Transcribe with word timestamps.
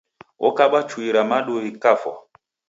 Okabwa 0.47 0.79
chui 0.89 1.09
ra 1.15 1.23
madu 1.29 1.53
ghikafwa 1.63 2.13